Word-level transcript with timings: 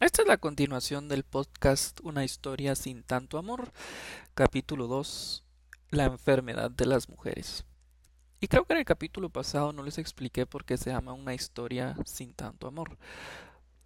Esta 0.00 0.22
es 0.22 0.28
la 0.28 0.36
continuación 0.36 1.08
del 1.08 1.24
podcast 1.24 1.98
Una 2.04 2.24
historia 2.24 2.76
sin 2.76 3.02
tanto 3.02 3.36
amor, 3.36 3.72
capítulo 4.34 4.86
2, 4.86 5.42
la 5.90 6.04
enfermedad 6.04 6.70
de 6.70 6.86
las 6.86 7.08
mujeres. 7.08 7.64
Y 8.38 8.46
creo 8.46 8.64
que 8.64 8.74
en 8.74 8.78
el 8.78 8.84
capítulo 8.84 9.28
pasado 9.28 9.72
no 9.72 9.82
les 9.82 9.98
expliqué 9.98 10.46
por 10.46 10.64
qué 10.64 10.76
se 10.76 10.90
llama 10.90 11.14
una 11.14 11.34
historia 11.34 11.96
sin 12.04 12.32
tanto 12.32 12.68
amor. 12.68 12.96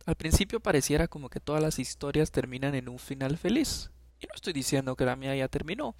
Al 0.04 0.14
principio 0.16 0.60
pareciera 0.60 1.08
como 1.08 1.30
que 1.30 1.40
todas 1.40 1.62
las 1.62 1.78
historias 1.78 2.30
terminan 2.30 2.74
en 2.74 2.90
un 2.90 2.98
final 2.98 3.38
feliz. 3.38 3.90
Y 4.20 4.26
no 4.26 4.34
estoy 4.34 4.52
diciendo 4.52 4.96
que 4.96 5.06
la 5.06 5.16
mía 5.16 5.34
ya 5.34 5.48
terminó, 5.48 5.96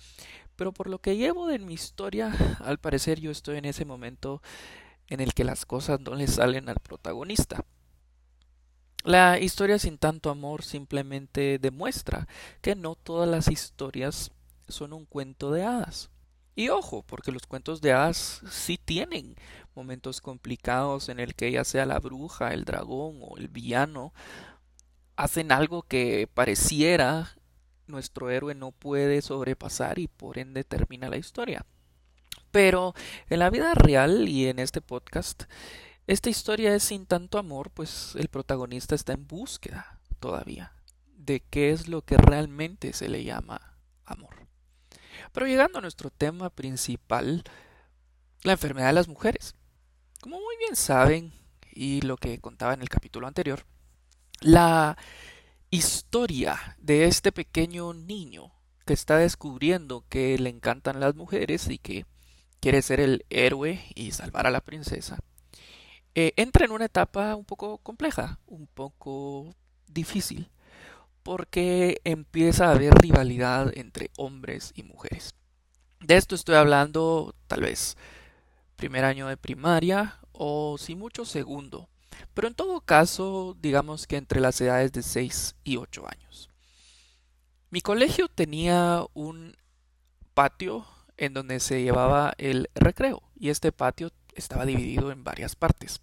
pero 0.56 0.72
por 0.72 0.90
lo 0.90 0.98
que 0.98 1.16
llevo 1.16 1.46
de 1.46 1.58
mi 1.58 1.72
historia, 1.72 2.34
al 2.60 2.76
parecer 2.76 3.18
yo 3.18 3.30
estoy 3.30 3.56
en 3.56 3.64
ese 3.64 3.86
momento 3.86 4.42
en 5.06 5.20
el 5.20 5.32
que 5.32 5.44
las 5.44 5.64
cosas 5.64 6.00
no 6.00 6.14
le 6.14 6.26
salen 6.26 6.68
al 6.68 6.80
protagonista. 6.80 7.64
La 9.04 9.38
historia 9.40 9.78
sin 9.78 9.98
tanto 9.98 10.30
amor 10.30 10.62
simplemente 10.62 11.58
demuestra 11.58 12.28
que 12.60 12.76
no 12.76 12.94
todas 12.94 13.28
las 13.28 13.48
historias 13.48 14.30
son 14.68 14.92
un 14.92 15.06
cuento 15.06 15.50
de 15.50 15.64
hadas. 15.64 16.10
Y 16.54 16.68
ojo, 16.68 17.02
porque 17.02 17.32
los 17.32 17.46
cuentos 17.46 17.80
de 17.80 17.92
hadas 17.92 18.42
sí 18.50 18.78
tienen 18.78 19.36
momentos 19.74 20.20
complicados 20.20 21.08
en 21.08 21.18
el 21.18 21.34
que 21.34 21.50
ya 21.50 21.64
sea 21.64 21.86
la 21.86 21.98
bruja, 21.98 22.52
el 22.52 22.64
dragón 22.64 23.20
o 23.22 23.38
el 23.38 23.48
villano 23.48 24.12
hacen 25.16 25.52
algo 25.52 25.82
que 25.82 26.28
pareciera 26.32 27.36
nuestro 27.86 28.30
héroe 28.30 28.54
no 28.54 28.72
puede 28.72 29.22
sobrepasar 29.22 29.98
y 29.98 30.08
por 30.08 30.38
ende 30.38 30.64
termina 30.64 31.08
la 31.08 31.16
historia. 31.16 31.64
Pero 32.50 32.94
en 33.28 33.38
la 33.38 33.50
vida 33.50 33.74
real 33.74 34.28
y 34.28 34.46
en 34.46 34.58
este 34.58 34.80
podcast 34.80 35.44
esta 36.06 36.30
historia 36.30 36.74
es 36.74 36.82
sin 36.82 37.06
tanto 37.06 37.38
amor, 37.38 37.70
pues 37.70 38.14
el 38.16 38.28
protagonista 38.28 38.94
está 38.94 39.12
en 39.12 39.26
búsqueda 39.26 40.00
todavía 40.20 40.72
de 41.16 41.40
qué 41.40 41.70
es 41.70 41.88
lo 41.88 42.02
que 42.02 42.16
realmente 42.16 42.92
se 42.92 43.08
le 43.08 43.24
llama 43.24 43.78
amor. 44.04 44.48
Pero 45.32 45.46
llegando 45.46 45.78
a 45.78 45.82
nuestro 45.82 46.10
tema 46.10 46.50
principal, 46.50 47.44
la 48.42 48.52
enfermedad 48.52 48.88
de 48.88 48.94
las 48.94 49.08
mujeres. 49.08 49.54
Como 50.20 50.40
muy 50.40 50.56
bien 50.58 50.76
saben, 50.76 51.32
y 51.72 52.00
lo 52.02 52.16
que 52.16 52.38
contaba 52.38 52.74
en 52.74 52.82
el 52.82 52.88
capítulo 52.88 53.26
anterior, 53.26 53.64
la 54.40 54.96
historia 55.70 56.76
de 56.78 57.06
este 57.06 57.32
pequeño 57.32 57.94
niño 57.94 58.52
que 58.84 58.92
está 58.92 59.16
descubriendo 59.16 60.04
que 60.08 60.36
le 60.38 60.50
encantan 60.50 61.00
las 61.00 61.14
mujeres 61.14 61.68
y 61.68 61.78
que 61.78 62.04
quiere 62.60 62.82
ser 62.82 63.00
el 63.00 63.24
héroe 63.30 63.82
y 63.94 64.12
salvar 64.12 64.46
a 64.46 64.50
la 64.50 64.60
princesa, 64.60 65.18
eh, 66.14 66.32
entra 66.36 66.64
en 66.64 66.72
una 66.72 66.84
etapa 66.84 67.34
un 67.36 67.44
poco 67.44 67.78
compleja, 67.78 68.38
un 68.46 68.66
poco 68.66 69.54
difícil, 69.88 70.50
porque 71.22 72.00
empieza 72.04 72.68
a 72.68 72.72
haber 72.72 72.94
rivalidad 72.94 73.72
entre 73.76 74.10
hombres 74.16 74.72
y 74.74 74.82
mujeres. 74.82 75.34
De 76.00 76.16
esto 76.16 76.34
estoy 76.34 76.56
hablando 76.56 77.34
tal 77.46 77.60
vez 77.60 77.96
primer 78.76 79.04
año 79.04 79.28
de 79.28 79.36
primaria 79.36 80.18
o 80.32 80.76
si 80.76 80.96
mucho 80.96 81.24
segundo, 81.24 81.88
pero 82.34 82.48
en 82.48 82.54
todo 82.54 82.80
caso 82.80 83.56
digamos 83.60 84.06
que 84.06 84.16
entre 84.16 84.40
las 84.40 84.60
edades 84.60 84.92
de 84.92 85.02
6 85.02 85.54
y 85.64 85.76
8 85.76 86.04
años. 86.08 86.50
Mi 87.70 87.80
colegio 87.80 88.28
tenía 88.28 89.04
un 89.14 89.56
patio 90.34 90.84
en 91.16 91.32
donde 91.32 91.60
se 91.60 91.82
llevaba 91.82 92.34
el 92.38 92.68
recreo 92.74 93.22
y 93.38 93.50
este 93.50 93.70
patio 93.70 94.10
estaba 94.34 94.66
dividido 94.66 95.10
en 95.12 95.24
varias 95.24 95.56
partes. 95.56 96.00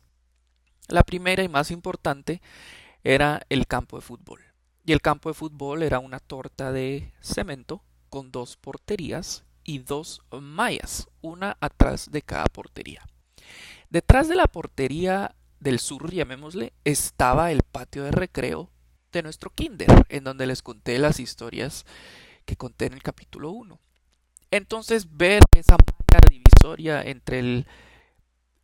La 0.88 1.04
primera 1.04 1.44
y 1.44 1.50
más 1.50 1.72
importante 1.72 2.42
era 3.04 3.42
el 3.50 3.68
campo 3.68 3.98
de 3.98 4.02
fútbol. 4.02 4.42
Y 4.86 4.92
el 4.92 5.02
campo 5.02 5.30
de 5.30 5.36
fútbol 5.36 5.84
era 5.84 6.00
una 6.00 6.20
torta 6.20 6.72
de 6.72 7.14
cemento 7.22 7.84
con 8.10 8.32
dos 8.32 8.58
porterías 8.58 9.44
y 9.64 9.80
dos 9.80 10.22
mallas, 10.32 11.08
una 11.22 11.58
atrás 11.60 12.10
de 12.12 12.24
cada 12.24 12.46
portería. 12.46 13.06
Detrás 13.90 14.28
de 14.28 14.36
la 14.36 14.48
portería 14.48 15.36
del 15.60 15.80
sur, 15.80 16.12
llamémosle, 16.12 16.74
estaba 16.86 17.52
el 17.52 17.62
patio 17.64 18.04
de 18.04 18.12
recreo 18.12 18.72
de 19.12 19.24
nuestro 19.24 19.52
kinder, 19.52 20.06
en 20.10 20.24
donde 20.24 20.48
les 20.48 20.62
conté 20.62 20.98
las 21.00 21.20
historias 21.20 21.86
que 22.46 22.56
conté 22.56 22.86
en 22.86 22.94
el 22.94 23.04
capítulo 23.04 23.52
1. 23.52 23.80
Entonces, 24.52 25.18
ver 25.18 25.44
esa 25.56 25.74
malla 25.74 26.28
divisoria 26.30 27.02
entre 27.04 27.40
el 27.40 27.68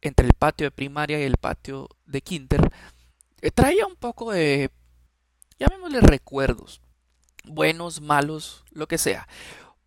entre 0.02 0.28
el 0.28 0.34
patio 0.34 0.68
de 0.68 0.72
primaria 0.72 1.20
y 1.20 1.24
el 1.24 1.38
patio 1.38 1.90
de 2.06 2.22
kinder, 2.22 2.72
eh, 3.42 3.52
traía 3.52 3.86
un 3.86 3.96
poco 3.96 4.32
de, 4.32 4.72
llamémosle 5.60 6.02
recuerdos, 6.02 6.82
buenos, 7.44 8.02
malos, 8.02 8.64
lo 8.72 8.88
que 8.88 8.98
sea. 8.98 9.28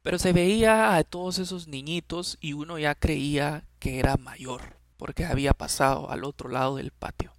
Pero 0.03 0.19
se 0.19 0.33
veía 0.33 0.97
a 0.97 1.05
todos 1.05 1.39
esos 1.39 1.69
niñitos 1.69 2.39
y 2.41 2.53
uno 2.53 2.79
ya 2.79 2.95
creía 2.95 3.65
que 3.79 3.99
era 3.99 4.17
mayor, 4.17 4.77
porque 4.97 5.25
había 5.25 5.53
pasado 5.55 6.11
al 6.11 6.25
otro 6.25 6.49
lado 6.49 6.77
del 6.77 6.93
patio. 6.93 7.33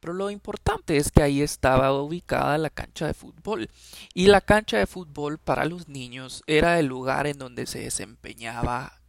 Pero 0.00 0.14
lo 0.14 0.30
importante 0.30 0.96
es 0.96 1.10
que 1.10 1.22
ahí 1.22 1.42
estaba 1.42 1.92
ubicada 1.92 2.58
la 2.58 2.70
cancha 2.70 3.06
de 3.06 3.14
fútbol. 3.14 3.70
Y 4.14 4.26
la 4.26 4.40
cancha 4.40 4.78
de 4.78 4.86
fútbol 4.86 5.38
para 5.38 5.64
los 5.64 5.88
niños 5.88 6.42
era 6.46 6.78
el 6.78 6.86
lugar 6.86 7.26
en 7.26 7.38
donde 7.38 7.66
se 7.66 7.80
desempeñaba, 7.80 9.00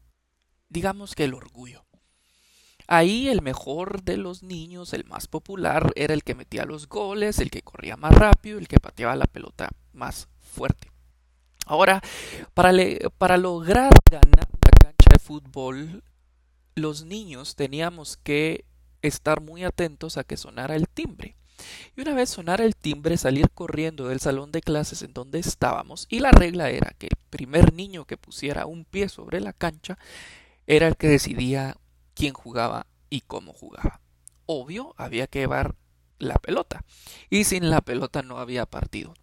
digamos 0.67 1.15
que 1.15 1.25
el 1.25 1.33
orgullo. 1.33 1.85
Ahí 2.91 3.27
el 3.29 3.43
mejor 3.43 4.01
de 4.01 4.17
los 4.17 4.41
niños, 4.41 4.93
el 4.93 5.05
más 5.05 5.27
popular, 5.27 5.93
era 5.95 6.15
el 6.15 6.23
que 6.23 6.33
metía 6.33 6.65
los 6.65 6.89
goles, 6.89 7.37
el 7.37 7.51
que 7.51 7.61
corría 7.61 7.95
más 7.97 8.15
rápido, 8.15 8.57
el 8.57 8.67
que 8.67 8.79
pateaba 8.79 9.15
la 9.15 9.27
pelota 9.27 9.69
más 9.93 10.27
fuerte. 10.41 10.89
Ahora, 11.67 12.01
para, 12.55 12.73
para 13.19 13.37
lograr 13.37 13.91
ganar 14.09 14.47
la 14.63 14.71
cancha 14.81 15.09
de 15.11 15.19
fútbol, 15.19 16.03
los 16.73 17.05
niños 17.05 17.55
teníamos 17.55 18.17
que 18.17 18.65
estar 19.03 19.39
muy 19.39 19.63
atentos 19.63 20.17
a 20.17 20.23
que 20.23 20.35
sonara 20.35 20.75
el 20.75 20.89
timbre. 20.89 21.35
Y 21.95 22.01
una 22.01 22.15
vez 22.15 22.31
sonara 22.31 22.65
el 22.65 22.75
timbre, 22.75 23.17
salir 23.17 23.51
corriendo 23.51 24.07
del 24.07 24.19
salón 24.19 24.51
de 24.51 24.63
clases 24.63 25.03
en 25.03 25.13
donde 25.13 25.37
estábamos, 25.37 26.07
y 26.09 26.21
la 26.21 26.31
regla 26.31 26.71
era 26.71 26.95
que 26.97 27.05
el 27.05 27.17
primer 27.29 27.71
niño 27.71 28.05
que 28.05 28.17
pusiera 28.17 28.65
un 28.65 28.83
pie 28.83 29.09
sobre 29.09 29.41
la 29.41 29.53
cancha 29.53 29.99
era 30.65 30.87
el 30.87 30.97
que 30.97 31.07
decidía 31.07 31.77
quién 32.19 32.33
jugaba 32.33 32.85
y 33.09 33.21
cómo 33.21 33.53
jugaba. 33.53 34.01
Obvio, 34.45 34.93
había 34.97 35.27
que 35.27 35.39
llevar 35.39 35.75
la 36.17 36.35
pelota. 36.35 36.83
Y 37.29 37.45
sin 37.45 37.69
la 37.69 37.79
pelota 37.79 38.23
no 38.23 38.39
había 38.39 38.65
partido. 38.65 39.13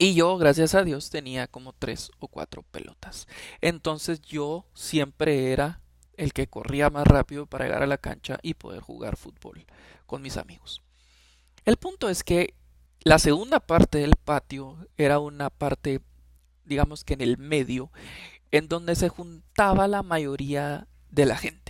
Y 0.00 0.14
yo, 0.14 0.36
gracias 0.36 0.74
a 0.74 0.82
Dios, 0.82 1.10
tenía 1.10 1.46
como 1.46 1.72
tres 1.72 2.10
o 2.18 2.26
cuatro 2.26 2.64
pelotas. 2.64 3.28
Entonces 3.60 4.20
yo 4.20 4.66
siempre 4.74 5.52
era 5.52 5.80
el 6.16 6.32
que 6.32 6.48
corría 6.48 6.90
más 6.90 7.06
rápido 7.06 7.46
para 7.46 7.66
llegar 7.66 7.84
a 7.84 7.86
la 7.86 7.98
cancha 7.98 8.40
y 8.42 8.54
poder 8.54 8.80
jugar 8.80 9.16
fútbol 9.16 9.64
con 10.06 10.20
mis 10.20 10.36
amigos. 10.36 10.82
El 11.64 11.76
punto 11.76 12.08
es 12.08 12.24
que 12.24 12.54
la 13.04 13.20
segunda 13.20 13.60
parte 13.60 13.98
del 13.98 14.16
patio 14.16 14.76
era 14.96 15.20
una 15.20 15.50
parte, 15.50 16.00
digamos 16.64 17.04
que 17.04 17.14
en 17.14 17.20
el 17.20 17.38
medio, 17.38 17.92
en 18.50 18.66
donde 18.66 18.96
se 18.96 19.08
juntaba 19.08 19.86
la 19.86 20.02
mayoría 20.02 20.88
de 21.10 21.26
la 21.26 21.36
gente. 21.36 21.67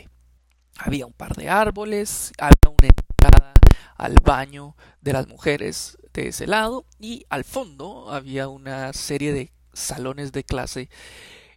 Había 0.79 1.07
un 1.07 1.13
par 1.13 1.35
de 1.35 1.49
árboles, 1.49 2.33
había 2.39 2.69
una 2.69 2.87
entrada 2.87 3.53
al 3.97 4.15
baño 4.23 4.77
de 5.01 5.13
las 5.13 5.27
mujeres 5.27 5.99
de 6.13 6.29
ese 6.29 6.47
lado 6.47 6.87
y 7.01 7.27
al 7.29 7.45
fondo 7.45 8.11
había 8.11 8.49
una 8.49 8.93
serie 8.93 9.33
de 9.33 9.53
salones 9.73 10.31
de 10.33 10.45
clase 10.45 10.89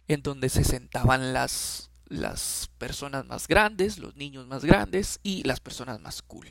en 0.08 0.22
donde 0.22 0.48
se 0.48 0.64
sentaban 0.64 1.32
las, 1.32 1.90
las 2.06 2.68
personas 2.78 3.24
más 3.24 3.46
grandes, 3.46 3.98
los 3.98 4.16
niños 4.16 4.46
más 4.48 4.64
grandes 4.64 5.20
y 5.22 5.44
las 5.44 5.60
personas 5.60 6.00
más 6.00 6.20
cool. 6.22 6.48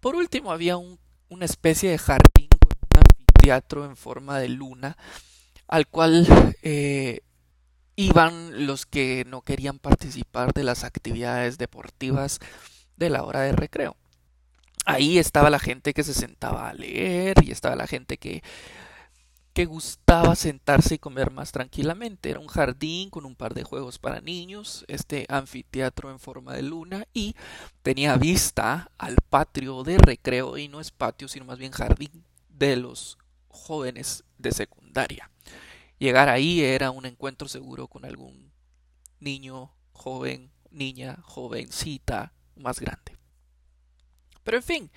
Por 0.00 0.16
último 0.16 0.52
había 0.52 0.78
un, 0.78 0.98
una 1.28 1.44
especie 1.44 1.90
de 1.90 1.98
jardín 1.98 2.48
con 2.48 3.02
un 3.02 3.04
anfiteatro 3.10 3.84
en 3.84 3.96
forma 3.96 4.38
de 4.38 4.48
luna 4.48 4.96
al 5.68 5.88
cual 5.88 6.26
eh, 6.62 7.20
iban 7.96 8.66
los 8.66 8.86
que 8.86 9.24
no 9.26 9.42
querían 9.42 9.78
participar 9.78 10.52
de 10.52 10.64
las 10.64 10.84
actividades 10.84 11.58
deportivas 11.58 12.38
de 12.96 13.10
la 13.10 13.24
hora 13.24 13.40
de 13.40 13.52
recreo. 13.52 13.96
Ahí 14.84 15.18
estaba 15.18 15.50
la 15.50 15.58
gente 15.58 15.94
que 15.94 16.04
se 16.04 16.14
sentaba 16.14 16.68
a 16.68 16.74
leer 16.74 17.42
y 17.42 17.50
estaba 17.50 17.74
la 17.74 17.86
gente 17.86 18.18
que 18.18 18.42
que 19.56 19.64
gustaba 19.64 20.36
sentarse 20.36 20.96
y 20.96 20.98
comer 20.98 21.30
más 21.30 21.50
tranquilamente. 21.50 22.28
Era 22.28 22.40
un 22.40 22.46
jardín 22.46 23.08
con 23.08 23.24
un 23.24 23.34
par 23.34 23.54
de 23.54 23.64
juegos 23.64 23.98
para 23.98 24.20
niños, 24.20 24.84
este 24.86 25.24
anfiteatro 25.30 26.10
en 26.10 26.18
forma 26.18 26.52
de 26.52 26.60
luna 26.60 27.06
y 27.14 27.34
tenía 27.82 28.18
vista 28.18 28.90
al 28.98 29.16
patio 29.30 29.82
de 29.82 29.96
recreo 29.96 30.58
y 30.58 30.68
no 30.68 30.78
es 30.78 30.90
patio 30.90 31.26
sino 31.26 31.46
más 31.46 31.56
bien 31.56 31.72
jardín 31.72 32.22
de 32.50 32.76
los 32.76 33.16
jóvenes 33.48 34.24
de 34.36 34.52
secundaria. 34.52 35.30
Llegar 35.98 36.28
ahí 36.28 36.62
era 36.62 36.90
un 36.90 37.06
encuentro 37.06 37.48
seguro 37.48 37.88
con 37.88 38.04
algún 38.04 38.52
niño, 39.20 39.74
joven, 39.92 40.50
niña, 40.70 41.18
jovencita, 41.22 42.32
más 42.54 42.80
grande. 42.80 43.16
Pero 44.44 44.58
en 44.58 44.62
fin, 44.62 44.90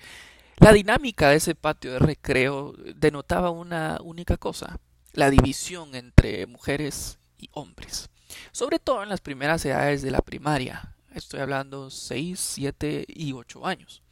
La 0.60 0.74
dinámica 0.74 1.30
de 1.30 1.36
ese 1.36 1.54
patio 1.54 1.92
de 1.92 1.98
recreo 1.98 2.74
denotaba 2.94 3.48
una 3.48 3.98
única 4.02 4.36
cosa, 4.36 4.78
la 5.14 5.30
división 5.30 5.94
entre 5.94 6.46
mujeres 6.46 7.18
y 7.38 7.48
hombres, 7.52 8.10
sobre 8.52 8.78
todo 8.78 9.02
en 9.02 9.08
las 9.08 9.22
primeras 9.22 9.64
edades 9.64 10.02
de 10.02 10.10
la 10.10 10.20
primaria, 10.20 10.94
estoy 11.14 11.40
hablando 11.40 11.88
6, 11.88 12.38
7 12.38 13.06
y 13.08 13.32
8 13.32 13.66
años. 13.66 14.02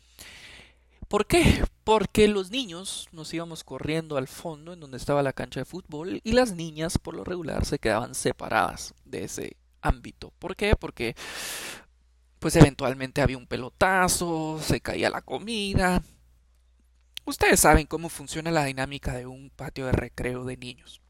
¿Por 1.09 1.27
qué? 1.27 1.65
Porque 1.85 2.29
los 2.29 2.51
niños 2.51 3.09
nos 3.13 3.33
íbamos 3.33 3.65
corriendo 3.65 4.19
al 4.19 4.29
fondo 4.29 4.75
en 4.75 4.81
donde 4.81 4.99
estaba 4.99 5.23
la 5.23 5.33
cancha 5.33 5.61
de 5.61 5.65
fútbol 5.65 6.21
y 6.23 6.33
las 6.33 6.55
niñas 6.55 6.99
por 6.99 7.15
lo 7.15 7.25
regular 7.25 7.65
se 7.65 7.79
quedaban 7.79 8.15
separadas 8.15 8.95
de 9.07 9.25
ese 9.25 9.57
ámbito. 9.81 10.33
¿Por 10.39 10.55
qué? 10.55 10.77
Porque 10.77 11.17
pues 12.39 12.55
eventualmente 12.57 13.23
había 13.23 13.39
un 13.39 13.47
pelotazo, 13.47 14.61
se 14.63 14.81
caía 14.81 15.09
la 15.09 15.23
comida. 15.23 16.03
Ustedes 17.25 17.61
saben 17.61 17.87
cómo 17.87 18.11
funciona 18.11 18.51
la 18.51 18.65
dinámica 18.65 19.15
de 19.15 19.27
un 19.27 19.51
patio 19.51 19.87
de 19.87 19.93
recreo 19.93 20.45
de 20.45 20.59
niños. 20.59 21.01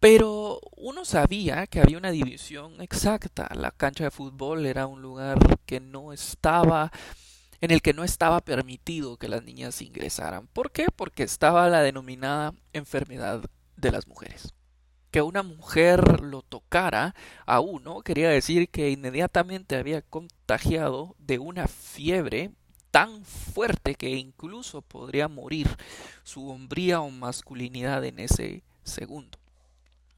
Pero 0.00 0.58
uno 0.76 1.04
sabía 1.04 1.66
que 1.66 1.80
había 1.80 1.98
una 1.98 2.10
división 2.10 2.80
exacta. 2.80 3.48
La 3.54 3.70
cancha 3.70 4.04
de 4.04 4.10
fútbol 4.10 4.66
era 4.66 4.86
un 4.86 5.00
lugar 5.00 5.38
que 5.64 5.80
no 5.80 6.12
estaba 6.12 6.90
en 7.62 7.70
el 7.70 7.80
que 7.80 7.94
no 7.94 8.02
estaba 8.02 8.40
permitido 8.40 9.16
que 9.16 9.28
las 9.28 9.44
niñas 9.44 9.80
ingresaran. 9.82 10.48
¿Por 10.48 10.72
qué? 10.72 10.88
Porque 10.94 11.22
estaba 11.22 11.68
la 11.68 11.80
denominada 11.80 12.54
enfermedad 12.72 13.44
de 13.76 13.92
las 13.92 14.08
mujeres. 14.08 14.52
Que 15.12 15.22
una 15.22 15.44
mujer 15.44 16.22
lo 16.22 16.42
tocara 16.42 17.14
a 17.46 17.60
uno 17.60 18.02
quería 18.02 18.30
decir 18.30 18.68
que 18.68 18.90
inmediatamente 18.90 19.76
había 19.76 20.02
contagiado 20.02 21.14
de 21.18 21.38
una 21.38 21.68
fiebre 21.68 22.50
tan 22.90 23.24
fuerte 23.24 23.94
que 23.94 24.10
incluso 24.10 24.82
podría 24.82 25.28
morir 25.28 25.68
su 26.24 26.48
hombría 26.50 27.00
o 27.00 27.10
masculinidad 27.10 28.04
en 28.04 28.18
ese 28.18 28.64
segundo. 28.82 29.38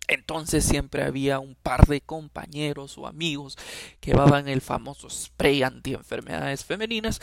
Entonces 0.07 0.65
siempre 0.65 1.03
había 1.03 1.39
un 1.39 1.55
par 1.55 1.87
de 1.87 2.01
compañeros 2.01 2.99
o 2.99 3.07
amigos 3.07 3.57
que 4.01 4.11
llevaban 4.11 4.49
el 4.49 4.61
famoso 4.61 5.09
spray 5.09 5.63
anti-enfermedades 5.63 6.65
femeninas 6.65 7.21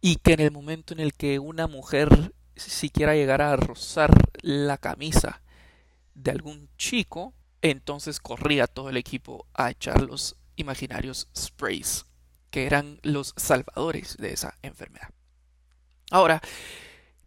y 0.00 0.16
que 0.16 0.34
en 0.34 0.40
el 0.40 0.50
momento 0.52 0.94
en 0.94 1.00
el 1.00 1.14
que 1.14 1.38
una 1.38 1.66
mujer 1.66 2.32
siquiera 2.54 3.14
llegara 3.14 3.52
a 3.52 3.56
rozar 3.56 4.10
la 4.40 4.78
camisa 4.78 5.42
de 6.14 6.30
algún 6.30 6.68
chico, 6.78 7.34
entonces 7.60 8.20
corría 8.20 8.66
todo 8.66 8.88
el 8.88 8.96
equipo 8.96 9.46
a 9.52 9.70
echar 9.70 10.00
los 10.02 10.36
imaginarios 10.56 11.28
sprays, 11.36 12.06
que 12.50 12.66
eran 12.66 13.00
los 13.02 13.34
salvadores 13.36 14.16
de 14.16 14.32
esa 14.32 14.54
enfermedad. 14.62 15.10
Ahora, 16.10 16.40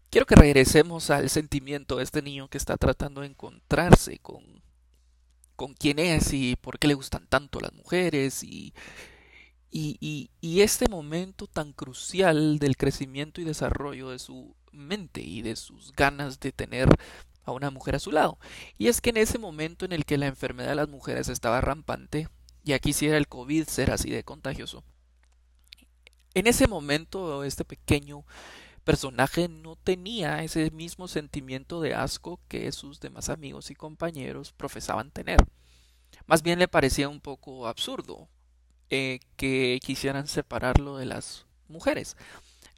quiero 0.09 0.25
que 0.25 0.35
regresemos 0.35 1.09
al 1.09 1.29
sentimiento 1.29 1.97
de 1.97 2.03
este 2.03 2.21
niño 2.21 2.47
que 2.47 2.57
está 2.57 2.77
tratando 2.77 3.21
de 3.21 3.27
encontrarse 3.27 4.19
con 4.19 4.58
con 5.59 5.73
quién 5.73 5.99
es 5.99 6.31
y 6.31 6.55
por 6.55 6.79
qué 6.79 6.87
le 6.87 6.93
gustan 6.93 7.27
tanto 7.27 7.59
las 7.59 7.73
mujeres 7.73 8.45
y, 8.45 8.73
y, 9.69 10.29
y, 10.39 10.61
este 10.61 10.87
momento 10.87 11.47
tan 11.47 11.73
crucial 11.73 12.59
del 12.59 12.77
crecimiento 12.77 13.41
y 13.41 13.43
desarrollo 13.43 14.09
de 14.09 14.19
su 14.19 14.55
mente 14.71 15.19
y 15.19 15.41
de 15.41 15.57
sus 15.57 15.91
ganas 15.91 16.39
de 16.39 16.53
tener 16.53 16.87
a 17.43 17.51
una 17.51 17.71
mujer 17.71 17.95
a 17.95 17.99
su 17.99 18.13
lado. 18.13 18.39
Y 18.77 18.87
es 18.87 19.01
que 19.01 19.09
en 19.09 19.17
ese 19.17 19.37
momento 19.37 19.83
en 19.83 19.91
el 19.91 20.05
que 20.05 20.17
la 20.17 20.27
enfermedad 20.27 20.69
de 20.69 20.75
las 20.75 20.87
mujeres 20.87 21.27
estaba 21.27 21.59
rampante, 21.59 22.29
y 22.63 22.71
aquí 22.71 22.93
si 22.93 23.07
era 23.07 23.17
el 23.17 23.27
COVID 23.27 23.67
ser 23.67 23.91
así 23.91 24.09
de 24.09 24.23
contagioso, 24.23 24.85
en 26.35 26.47
ese 26.47 26.67
momento 26.67 27.43
este 27.43 27.65
pequeño 27.65 28.23
personaje 28.79 29.47
no 29.47 29.75
tenía 29.75 30.43
ese 30.43 30.71
mismo 30.71 31.07
sentimiento 31.07 31.81
de 31.81 31.95
asco 31.95 32.39
que 32.47 32.71
sus 32.71 32.99
demás 32.99 33.29
amigos 33.29 33.71
y 33.71 33.75
compañeros 33.75 34.51
profesaban 34.51 35.11
tener. 35.11 35.39
Más 36.25 36.43
bien 36.43 36.59
le 36.59 36.67
parecía 36.67 37.09
un 37.09 37.21
poco 37.21 37.67
absurdo 37.67 38.27
eh, 38.89 39.19
que 39.35 39.79
quisieran 39.83 40.27
separarlo 40.27 40.97
de 40.97 41.05
las 41.05 41.45
mujeres. 41.67 42.17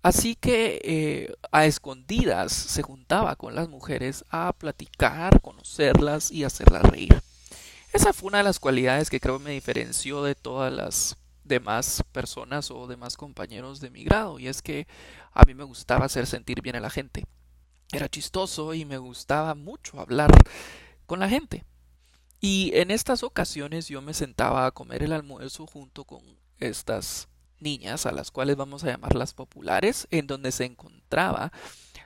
Así 0.03 0.35
que 0.35 0.81
eh, 0.83 1.33
a 1.51 1.65
escondidas 1.65 2.51
se 2.51 2.81
juntaba 2.81 3.35
con 3.35 3.53
las 3.53 3.69
mujeres 3.69 4.25
a 4.29 4.51
platicar, 4.53 5.41
conocerlas 5.41 6.31
y 6.31 6.43
hacerlas 6.43 6.83
reír. 6.83 7.21
Esa 7.93 8.13
fue 8.13 8.29
una 8.29 8.39
de 8.39 8.45
las 8.45 8.59
cualidades 8.59 9.09
que 9.09 9.19
creo 9.19 9.37
me 9.37 9.51
diferenció 9.51 10.23
de 10.23 10.33
todas 10.33 10.73
las 10.73 11.17
demás 11.43 12.03
personas 12.11 12.71
o 12.71 12.87
demás 12.87 13.17
compañeros 13.17 13.79
de 13.79 13.89
mi 13.89 14.03
grado 14.03 14.39
y 14.39 14.47
es 14.47 14.61
que 14.61 14.87
a 15.33 15.43
mí 15.45 15.53
me 15.53 15.63
gustaba 15.63 16.05
hacer 16.05 16.27
sentir 16.27 16.61
bien 16.61 16.75
a 16.75 16.79
la 16.79 16.89
gente. 16.89 17.25
Era 17.91 18.07
chistoso 18.07 18.73
y 18.73 18.85
me 18.85 18.97
gustaba 18.97 19.55
mucho 19.55 19.99
hablar 19.99 20.31
con 21.05 21.19
la 21.19 21.29
gente. 21.29 21.65
Y 22.39 22.71
en 22.73 22.89
estas 22.89 23.21
ocasiones 23.23 23.87
yo 23.87 24.01
me 24.01 24.13
sentaba 24.13 24.65
a 24.65 24.71
comer 24.71 25.03
el 25.03 25.13
almuerzo 25.13 25.67
junto 25.67 26.05
con 26.05 26.21
estas 26.57 27.27
niñas, 27.59 28.05
a 28.05 28.11
las 28.11 28.31
cuales 28.31 28.55
vamos 28.55 28.83
a 28.83 28.87
llamarlas 28.87 29.33
populares, 29.33 30.07
en 30.09 30.25
donde 30.25 30.51
se 30.51 30.65
encontraba 30.65 31.51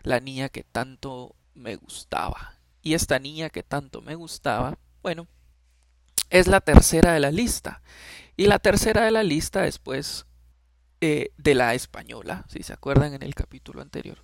la 0.04 0.20
niña 0.20 0.50
que 0.50 0.64
tanto 0.64 1.36
me 1.54 1.76
gustaba. 1.76 2.56
Y 2.82 2.94
esta 2.94 3.20
niña 3.20 3.50
que 3.50 3.64
tanto 3.64 4.02
me 4.02 4.16
gustaba, 4.16 4.78
bueno, 5.02 5.28
es 6.30 6.48
la 6.48 6.62
tercera 6.62 7.14
de 7.14 7.20
la 7.20 7.32
lista. 7.32 7.82
Y 8.38 8.48
la 8.48 8.60
tercera 8.60 9.06
de 9.06 9.12
la 9.12 9.24
lista 9.24 9.62
después 9.62 10.26
eh, 11.02 11.32
de 11.38 11.56
la 11.56 11.74
española, 11.74 12.46
si 12.50 12.64
se 12.64 12.74
acuerdan 12.74 13.14
en 13.14 13.24
el 13.24 13.36
capítulo 13.36 13.82
anterior. 13.82 14.24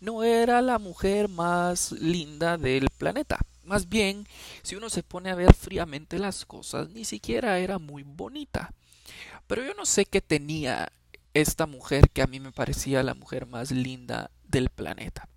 No 0.00 0.24
era 0.24 0.62
la 0.62 0.78
mujer 0.78 1.28
más 1.28 1.92
linda 1.92 2.56
del 2.56 2.88
planeta. 2.90 3.38
Más 3.64 3.88
bien, 3.88 4.26
si 4.62 4.76
uno 4.76 4.90
se 4.90 5.02
pone 5.02 5.30
a 5.30 5.34
ver 5.34 5.54
fríamente 5.54 6.18
las 6.18 6.44
cosas, 6.44 6.90
ni 6.90 7.04
siquiera 7.04 7.58
era 7.58 7.78
muy 7.78 8.02
bonita. 8.02 8.72
Pero 9.46 9.64
yo 9.64 9.74
no 9.74 9.86
sé 9.86 10.06
qué 10.06 10.20
tenía 10.20 10.90
esta 11.34 11.66
mujer 11.66 12.10
que 12.10 12.22
a 12.22 12.26
mí 12.26 12.40
me 12.40 12.52
parecía 12.52 13.02
la 13.02 13.14
mujer 13.14 13.46
más 13.46 13.70
linda 13.70 14.30
del 14.44 14.70
planeta. 14.70 15.28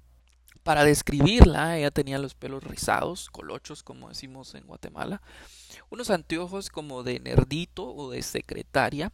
Para 0.63 0.83
describirla, 0.83 1.77
ella 1.77 1.89
tenía 1.89 2.19
los 2.19 2.35
pelos 2.35 2.63
rizados, 2.63 3.29
colochos 3.29 3.81
como 3.81 4.09
decimos 4.09 4.53
en 4.53 4.67
Guatemala, 4.67 5.21
unos 5.89 6.11
anteojos 6.11 6.69
como 6.69 7.01
de 7.01 7.19
nerdito 7.19 7.91
o 7.93 8.11
de 8.11 8.21
secretaria, 8.21 9.11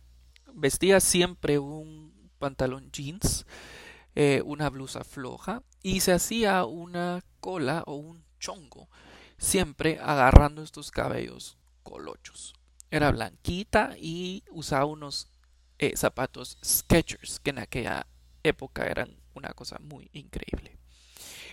vestía 0.53 0.99
siempre 0.99 1.57
un 1.57 2.31
pantalón 2.37 2.91
jeans, 2.91 3.45
eh, 4.15 4.41
una 4.45 4.69
blusa 4.69 5.03
floja 5.03 5.63
y 5.83 6.01
se 6.01 6.11
hacía 6.11 6.65
una 6.65 7.23
cola 7.39 7.83
o 7.85 7.95
un 7.95 8.25
chongo, 8.39 8.89
siempre 9.37 9.99
agarrando 10.01 10.63
estos 10.63 10.91
cabellos 10.91 11.57
colochos. 11.83 12.53
Era 12.91 13.11
blanquita 13.11 13.95
y 13.97 14.43
usaba 14.49 14.85
unos 14.85 15.29
eh, 15.77 15.95
zapatos 15.95 16.57
Skechers, 16.65 17.39
que 17.39 17.51
en 17.51 17.59
aquella 17.59 18.07
época 18.43 18.85
eran 18.87 19.17
una 19.33 19.53
cosa 19.53 19.77
muy 19.79 20.09
increíble. 20.13 20.76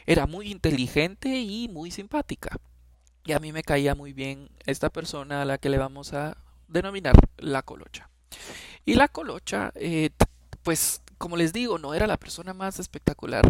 Era 0.07 0.27
muy 0.27 0.51
inteligente 0.51 1.41
y 1.41 1.69
muy 1.69 1.91
simpática. 1.91 2.59
Y 3.25 3.33
a 3.33 3.39
mí 3.39 3.53
me 3.53 3.63
caía 3.63 3.95
muy 3.95 4.13
bien 4.13 4.51
esta 4.67 4.91
persona 4.91 5.43
a 5.43 5.45
la 5.45 5.59
que 5.59 5.71
le 5.71 5.79
vamos 5.79 6.13
a 6.13 6.37
denominar 6.69 7.15
la 7.39 7.63
colocha. 7.63 8.11
Y 8.85 8.95
la 8.95 9.09
colocha, 9.09 9.73
eh, 9.77 10.11
pues 10.63 11.01
como 11.19 11.37
les 11.37 11.53
digo, 11.53 11.79
no 11.79 11.95
era 11.95 12.07
la 12.07 12.19
persona 12.19 12.53
más 12.53 12.79
espectacular 12.79 13.47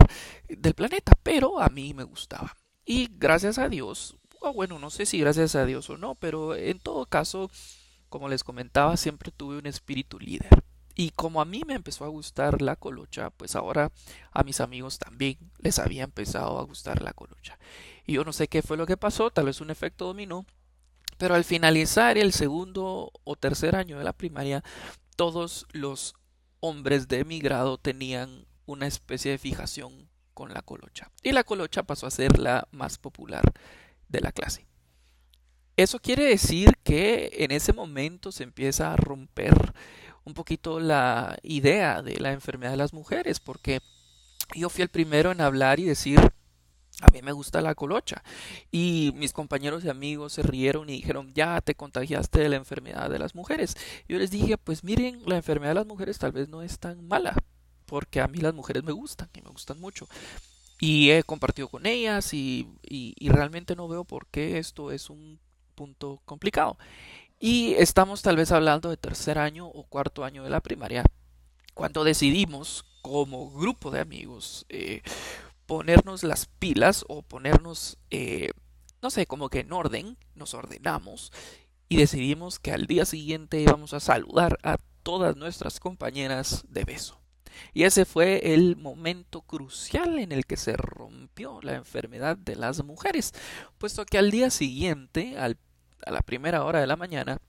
del 0.48 0.74
planeta, 0.74 1.12
pero 1.22 1.60
a 1.60 1.68
mí 1.68 1.92
me 1.94 2.04
gustaba. 2.04 2.54
Y 2.84 3.08
gracias 3.18 3.58
a 3.58 3.68
Dios, 3.68 4.16
o 4.40 4.52
bueno, 4.52 4.78
no 4.78 4.90
sé 4.90 5.06
si 5.06 5.18
gracias 5.18 5.54
a 5.54 5.64
Dios 5.64 5.88
o 5.90 5.96
no, 5.96 6.14
pero 6.14 6.54
en 6.54 6.78
todo 6.78 7.06
caso, 7.06 7.50
como 8.08 8.28
les 8.28 8.44
comentaba, 8.44 8.96
siempre 8.96 9.32
tuve 9.32 9.58
un 9.58 9.66
espíritu 9.66 10.20
líder. 10.20 10.62
Y 10.94 11.10
como 11.10 11.40
a 11.40 11.44
mí 11.44 11.62
me 11.66 11.74
empezó 11.74 12.04
a 12.04 12.08
gustar 12.08 12.62
la 12.62 12.76
colocha, 12.76 13.30
pues 13.30 13.56
ahora 13.56 13.90
a 14.32 14.44
mis 14.44 14.60
amigos 14.60 14.98
también 14.98 15.38
les 15.58 15.78
había 15.78 16.04
empezado 16.04 16.58
a 16.58 16.64
gustar 16.64 17.02
la 17.02 17.12
colocha. 17.12 17.58
Y 18.06 18.14
yo 18.14 18.24
no 18.24 18.32
sé 18.32 18.48
qué 18.48 18.62
fue 18.62 18.76
lo 18.76 18.86
que 18.86 18.96
pasó, 18.96 19.30
tal 19.30 19.46
vez 19.46 19.60
un 19.60 19.70
efecto 19.70 20.06
dominó, 20.06 20.46
pero 21.18 21.34
al 21.34 21.44
finalizar 21.44 22.18
el 22.18 22.32
segundo 22.32 23.12
o 23.24 23.36
tercer 23.36 23.76
año 23.76 23.98
de 23.98 24.04
la 24.04 24.12
primaria, 24.12 24.62
todos 25.16 25.66
los 25.72 26.14
hombres 26.60 27.08
de 27.08 27.24
mi 27.24 27.40
grado 27.40 27.78
tenían 27.78 28.46
una 28.66 28.86
especie 28.86 29.32
de 29.32 29.38
fijación 29.38 30.08
con 30.32 30.52
la 30.52 30.62
colocha. 30.62 31.10
Y 31.22 31.32
la 31.32 31.44
colocha 31.44 31.82
pasó 31.82 32.06
a 32.06 32.10
ser 32.10 32.38
la 32.38 32.68
más 32.72 32.98
popular 32.98 33.52
de 34.08 34.20
la 34.20 34.32
clase. 34.32 34.66
Eso 35.76 35.98
quiere 35.98 36.24
decir 36.24 36.72
que 36.84 37.30
en 37.38 37.50
ese 37.50 37.72
momento 37.72 38.30
se 38.30 38.44
empieza 38.44 38.92
a 38.92 38.96
romper 38.96 39.74
un 40.24 40.34
poquito 40.34 40.80
la 40.80 41.38
idea 41.42 42.02
de 42.02 42.18
la 42.20 42.32
enfermedad 42.32 42.72
de 42.72 42.76
las 42.78 42.92
mujeres, 42.92 43.40
porque 43.40 43.80
yo 44.54 44.68
fui 44.70 44.82
el 44.82 44.88
primero 44.90 45.32
en 45.32 45.40
hablar 45.40 45.80
y 45.80 45.84
decir, 45.84 46.20
a 47.00 47.08
mí 47.10 47.22
me 47.22 47.32
gusta 47.32 47.60
la 47.60 47.74
colocha. 47.74 48.22
Y 48.70 49.12
mis 49.16 49.32
compañeros 49.32 49.84
y 49.84 49.88
amigos 49.90 50.32
se 50.34 50.42
rieron 50.42 50.88
y 50.88 50.94
dijeron, 50.94 51.32
ya 51.34 51.60
te 51.60 51.74
contagiaste 51.74 52.40
de 52.40 52.48
la 52.48 52.56
enfermedad 52.56 53.10
de 53.10 53.18
las 53.18 53.34
mujeres. 53.34 53.76
Yo 54.08 54.18
les 54.18 54.30
dije, 54.30 54.56
pues 54.58 54.84
miren, 54.84 55.22
la 55.26 55.36
enfermedad 55.36 55.72
de 55.72 55.74
las 55.76 55.86
mujeres 55.86 56.18
tal 56.18 56.32
vez 56.32 56.48
no 56.48 56.62
es 56.62 56.78
tan 56.78 57.06
mala. 57.08 57.34
porque 57.86 58.20
a 58.20 58.28
mí 58.28 58.38
las 58.38 58.54
mujeres 58.54 58.84
me 58.84 58.92
gustan 58.92 59.28
y 59.34 59.42
me 59.42 59.50
gustan 59.50 59.80
mucho. 59.80 60.08
Y 60.80 61.10
he 61.10 61.22
compartido 61.24 61.68
con 61.68 61.86
ellas 61.86 62.34
y, 62.34 62.68
y 62.82 63.28
realmente 63.28 63.76
no 63.76 63.88
veo 63.88 64.04
por 64.04 64.26
qué 64.28 64.58
esto 64.58 64.90
es 64.92 65.10
un 65.10 65.40
punto 65.74 66.20
complicado. 66.24 66.78
Y 67.46 67.74
estamos 67.74 68.22
tal 68.22 68.36
vez 68.36 68.52
hablando 68.52 68.88
de 68.88 68.96
tercer 68.96 69.38
año 69.38 69.66
o 69.66 69.84
cuarto 69.84 70.24
año 70.24 70.44
de 70.44 70.48
la 70.48 70.62
primaria, 70.62 71.04
cuando 71.74 72.02
decidimos 72.02 72.86
como 73.02 73.50
grupo 73.50 73.90
de 73.90 74.00
amigos 74.00 74.64
eh, 74.70 75.02
ponernos 75.66 76.22
las 76.22 76.46
pilas 76.46 77.04
o 77.06 77.20
ponernos, 77.20 77.98
eh, 78.08 78.48
no 79.02 79.10
sé, 79.10 79.26
como 79.26 79.50
que 79.50 79.60
en 79.60 79.74
orden, 79.74 80.16
nos 80.34 80.54
ordenamos 80.54 81.32
y 81.90 81.98
decidimos 81.98 82.58
que 82.58 82.72
al 82.72 82.86
día 82.86 83.04
siguiente 83.04 83.60
íbamos 83.60 83.92
a 83.92 84.00
saludar 84.00 84.56
a 84.62 84.78
todas 85.02 85.36
nuestras 85.36 85.80
compañeras 85.80 86.64
de 86.70 86.84
beso. 86.86 87.20
Y 87.74 87.82
ese 87.82 88.06
fue 88.06 88.54
el 88.54 88.76
momento 88.76 89.42
crucial 89.42 90.18
en 90.18 90.32
el 90.32 90.46
que 90.46 90.56
se 90.56 90.78
rompió 90.78 91.60
la 91.60 91.74
enfermedad 91.74 92.38
de 92.38 92.56
las 92.56 92.82
mujeres, 92.82 93.34
puesto 93.76 94.06
que 94.06 94.16
al 94.16 94.30
día 94.30 94.48
siguiente, 94.48 95.36
al 95.36 95.58
a 96.06 96.10
la 96.10 96.22
primera 96.22 96.64
hora 96.64 96.80
de 96.80 96.86
la 96.86 96.96
mañana, 96.96 97.40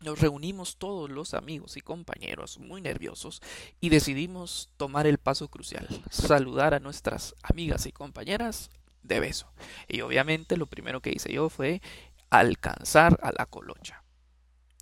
nos 0.00 0.20
reunimos 0.20 0.76
todos 0.76 1.10
los 1.10 1.34
amigos 1.34 1.76
y 1.76 1.80
compañeros 1.80 2.58
muy 2.58 2.80
nerviosos 2.80 3.40
y 3.80 3.88
decidimos 3.88 4.70
tomar 4.76 5.06
el 5.06 5.18
paso 5.18 5.48
crucial, 5.48 5.88
saludar 6.10 6.74
a 6.74 6.80
nuestras 6.80 7.34
amigas 7.42 7.86
y 7.86 7.92
compañeras 7.92 8.70
de 9.02 9.20
beso. 9.20 9.52
Y 9.88 10.02
obviamente 10.02 10.56
lo 10.56 10.66
primero 10.66 11.00
que 11.00 11.12
hice 11.12 11.32
yo 11.32 11.48
fue 11.48 11.80
alcanzar 12.30 13.18
a 13.22 13.32
la 13.36 13.46
colocha. 13.46 14.02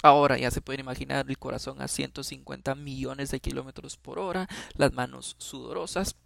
Ahora 0.02 0.37
ya 0.37 0.50
se 0.50 0.61
pueden 0.61 0.81
imaginar 0.81 1.26
el 1.29 1.38
corazón 1.38 1.81
a 1.81 1.87
150 1.87 2.75
millones 2.75 3.31
de 3.31 3.38
kilómetros 3.38 3.97
por 3.97 4.19
hora, 4.19 4.49
las 4.75 4.93
manos 4.93 5.37
sudorosas, 5.38 6.17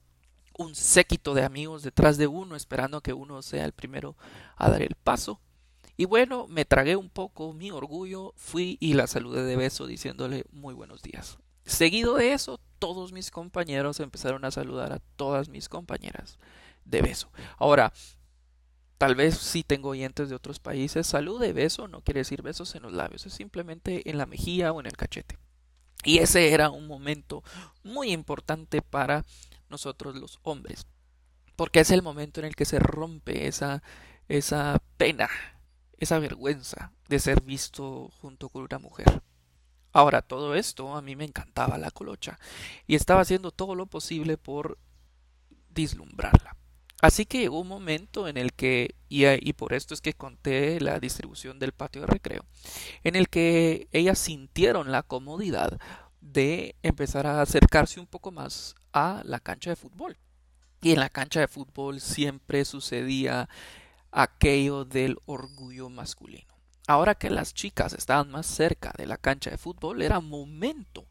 un 0.56 0.74
séquito 0.74 1.34
de 1.34 1.44
amigos 1.44 1.82
detrás 1.82 2.16
de 2.16 2.26
uno 2.26 2.56
esperando 2.56 3.02
que 3.02 3.12
uno 3.12 3.42
sea 3.42 3.66
el 3.66 3.72
primero 3.72 4.16
a 4.56 4.70
dar 4.70 4.80
el 4.80 4.94
paso. 4.94 5.40
Y 5.96 6.04
bueno, 6.04 6.46
me 6.48 6.64
tragué 6.64 6.96
un 6.96 7.08
poco 7.08 7.54
mi 7.54 7.70
orgullo, 7.70 8.34
fui 8.36 8.76
y 8.80 8.92
la 8.92 9.06
saludé 9.06 9.44
de 9.44 9.56
beso 9.56 9.86
diciéndole 9.86 10.44
muy 10.52 10.74
buenos 10.74 11.02
días. 11.02 11.38
Seguido 11.64 12.16
de 12.16 12.32
eso, 12.32 12.60
todos 12.78 13.12
mis 13.12 13.30
compañeros 13.30 14.00
empezaron 14.00 14.44
a 14.44 14.50
saludar 14.50 14.92
a 14.92 15.00
todas 15.16 15.48
mis 15.48 15.68
compañeras 15.68 16.38
de 16.84 17.00
beso. 17.00 17.32
Ahora, 17.56 17.94
tal 18.98 19.14
vez 19.14 19.38
si 19.38 19.64
tengo 19.64 19.88
oyentes 19.88 20.28
de 20.28 20.34
otros 20.34 20.60
países, 20.60 21.06
salud 21.06 21.40
de 21.40 21.54
beso 21.54 21.88
no 21.88 22.02
quiere 22.02 22.20
decir 22.20 22.42
besos 22.42 22.74
en 22.74 22.82
los 22.82 22.92
labios, 22.92 23.24
es 23.24 23.32
simplemente 23.32 24.08
en 24.10 24.18
la 24.18 24.26
mejilla 24.26 24.72
o 24.72 24.80
en 24.80 24.86
el 24.86 24.96
cachete. 24.98 25.38
Y 26.04 26.18
ese 26.18 26.52
era 26.52 26.70
un 26.70 26.86
momento 26.86 27.42
muy 27.82 28.12
importante 28.12 28.82
para 28.82 29.24
nosotros 29.70 30.14
los 30.14 30.38
hombres, 30.42 30.86
porque 31.56 31.80
es 31.80 31.90
el 31.90 32.02
momento 32.02 32.40
en 32.40 32.46
el 32.46 32.54
que 32.54 32.66
se 32.66 32.78
rompe 32.78 33.48
esa, 33.48 33.82
esa 34.28 34.80
pena 34.98 35.28
esa 35.98 36.18
vergüenza 36.18 36.92
de 37.08 37.18
ser 37.18 37.42
visto 37.42 38.10
junto 38.20 38.48
con 38.48 38.62
una 38.62 38.78
mujer. 38.78 39.22
Ahora, 39.92 40.20
todo 40.22 40.54
esto 40.54 40.94
a 40.94 41.02
mí 41.02 41.16
me 41.16 41.24
encantaba 41.24 41.78
la 41.78 41.90
colocha 41.90 42.38
y 42.86 42.96
estaba 42.96 43.22
haciendo 43.22 43.50
todo 43.50 43.74
lo 43.74 43.86
posible 43.86 44.36
por 44.36 44.78
dislumbrarla. 45.70 46.56
Así 47.02 47.26
que 47.26 47.38
llegó 47.40 47.60
un 47.60 47.68
momento 47.68 48.26
en 48.26 48.36
el 48.36 48.52
que, 48.52 48.94
y, 49.08 49.26
y, 49.26 49.52
por 49.52 49.74
esto 49.74 49.94
es 49.94 50.00
que 50.00 50.14
conté 50.14 50.80
la 50.80 50.98
distribución 50.98 51.58
del 51.58 51.72
patio 51.72 52.02
de 52.02 52.06
recreo, 52.06 52.44
en 53.04 53.16
el 53.16 53.28
que 53.28 53.88
ellas 53.92 54.18
sintieron 54.18 54.90
la 54.90 55.02
comodidad 55.02 55.78
de 56.20 56.74
empezar 56.82 57.26
a 57.26 57.42
acercarse 57.42 58.00
un 58.00 58.06
poco 58.06 58.32
más 58.32 58.74
a 58.92 59.22
la 59.24 59.40
cancha 59.40 59.70
de 59.70 59.76
fútbol. 59.76 60.16
Y 60.82 60.92
en 60.92 61.00
la 61.00 61.10
cancha 61.10 61.40
de 61.40 61.48
fútbol 61.48 62.00
siempre 62.00 62.64
sucedía 62.64 63.48
aquello 64.16 64.86
del 64.86 65.18
orgullo 65.26 65.90
masculino. 65.90 66.54
Ahora 66.88 67.14
que 67.14 67.28
las 67.28 67.52
chicas 67.52 67.92
estaban 67.92 68.30
más 68.30 68.46
cerca 68.46 68.92
de 68.96 69.06
la 69.06 69.18
cancha 69.18 69.50
de 69.50 69.58
fútbol, 69.58 70.00
era 70.00 70.20
momento 70.20 71.04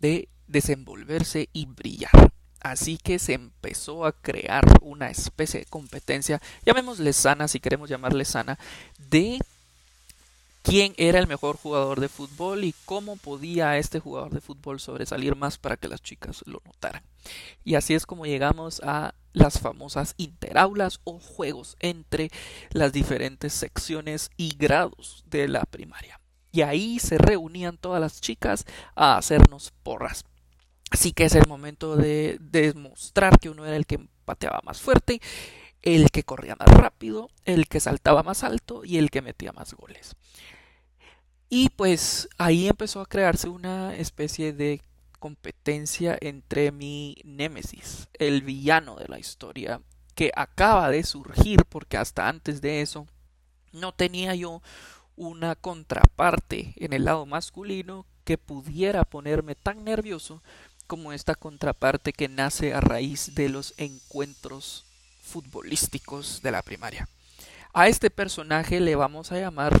de 0.00 0.28
desenvolverse 0.48 1.48
y 1.52 1.66
brillar. 1.66 2.32
Así 2.60 2.98
que 2.98 3.20
se 3.20 3.34
empezó 3.34 4.04
a 4.04 4.12
crear 4.12 4.64
una 4.82 5.08
especie 5.08 5.60
de 5.60 5.66
competencia, 5.66 6.42
llamémosle 6.66 7.12
sana, 7.12 7.46
si 7.46 7.60
queremos 7.60 7.88
llamarle 7.88 8.24
sana, 8.24 8.58
de 8.98 9.38
quién 10.62 10.94
era 10.96 11.20
el 11.20 11.28
mejor 11.28 11.56
jugador 11.56 12.00
de 12.00 12.08
fútbol 12.08 12.64
y 12.64 12.74
cómo 12.84 13.16
podía 13.16 13.78
este 13.78 14.00
jugador 14.00 14.34
de 14.34 14.40
fútbol 14.40 14.80
sobresalir 14.80 15.36
más 15.36 15.58
para 15.58 15.76
que 15.76 15.86
las 15.86 16.02
chicas 16.02 16.42
lo 16.46 16.60
notaran. 16.64 17.04
Y 17.64 17.76
así 17.76 17.94
es 17.94 18.04
como 18.04 18.26
llegamos 18.26 18.80
a 18.82 19.14
las 19.32 19.60
famosas 19.60 20.14
interaulas 20.16 21.00
o 21.04 21.18
juegos 21.18 21.76
entre 21.80 22.30
las 22.70 22.92
diferentes 22.92 23.52
secciones 23.52 24.30
y 24.36 24.56
grados 24.56 25.24
de 25.26 25.48
la 25.48 25.64
primaria. 25.64 26.20
Y 26.50 26.62
ahí 26.62 26.98
se 26.98 27.18
reunían 27.18 27.76
todas 27.76 28.00
las 28.00 28.20
chicas 28.20 28.64
a 28.94 29.16
hacernos 29.16 29.72
porras. 29.82 30.24
Así 30.90 31.12
que 31.12 31.24
es 31.24 31.34
el 31.34 31.46
momento 31.46 31.96
de 31.96 32.38
demostrar 32.40 33.38
que 33.38 33.50
uno 33.50 33.66
era 33.66 33.76
el 33.76 33.86
que 33.86 34.08
pateaba 34.24 34.60
más 34.64 34.80
fuerte, 34.80 35.20
el 35.82 36.10
que 36.10 36.24
corría 36.24 36.56
más 36.56 36.68
rápido, 36.68 37.30
el 37.44 37.68
que 37.68 37.80
saltaba 37.80 38.22
más 38.22 38.42
alto 38.42 38.84
y 38.84 38.98
el 38.98 39.10
que 39.10 39.22
metía 39.22 39.52
más 39.52 39.74
goles. 39.74 40.16
Y 41.50 41.70
pues 41.70 42.28
ahí 42.36 42.68
empezó 42.68 43.00
a 43.00 43.06
crearse 43.06 43.48
una 43.48 43.94
especie 43.96 44.52
de 44.52 44.82
competencia 45.18 46.16
entre 46.20 46.72
mi 46.72 47.16
némesis, 47.24 48.08
el 48.14 48.42
villano 48.42 48.96
de 48.96 49.08
la 49.08 49.18
historia, 49.18 49.80
que 50.14 50.32
acaba 50.34 50.90
de 50.90 51.04
surgir 51.04 51.64
porque 51.66 51.96
hasta 51.96 52.28
antes 52.28 52.60
de 52.60 52.82
eso 52.82 53.06
no 53.72 53.92
tenía 53.92 54.34
yo 54.34 54.62
una 55.16 55.54
contraparte 55.56 56.74
en 56.76 56.92
el 56.92 57.04
lado 57.04 57.26
masculino 57.26 58.06
que 58.24 58.38
pudiera 58.38 59.04
ponerme 59.04 59.54
tan 59.54 59.84
nervioso 59.84 60.42
como 60.86 61.12
esta 61.12 61.34
contraparte 61.34 62.12
que 62.12 62.28
nace 62.28 62.72
a 62.72 62.80
raíz 62.80 63.34
de 63.34 63.48
los 63.48 63.74
encuentros 63.76 64.86
futbolísticos 65.22 66.40
de 66.42 66.50
la 66.50 66.62
primaria. 66.62 67.08
A 67.74 67.88
este 67.88 68.10
personaje 68.10 68.80
le 68.80 68.96
vamos 68.96 69.30
a 69.30 69.38
llamar 69.38 69.78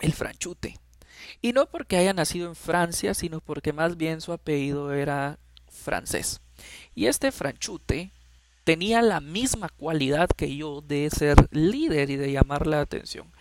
el 0.00 0.12
franchute. 0.12 0.78
Y 1.40 1.52
no 1.52 1.66
porque 1.66 1.96
haya 1.96 2.12
nacido 2.12 2.48
en 2.48 2.56
Francia, 2.56 3.14
sino 3.14 3.40
porque 3.40 3.72
más 3.72 3.96
bien 3.96 4.20
su 4.20 4.32
apellido 4.32 4.92
era 4.92 5.38
francés. 5.68 6.40
Y 6.94 7.06
este 7.06 7.32
franchute 7.32 8.12
tenía 8.64 9.02
la 9.02 9.20
misma 9.20 9.68
cualidad 9.68 10.28
que 10.28 10.54
yo 10.56 10.80
de 10.80 11.10
ser 11.10 11.48
líder 11.50 12.10
y 12.10 12.16
de 12.16 12.32
llamar 12.32 12.66
la 12.66 12.80
atención. 12.80 13.32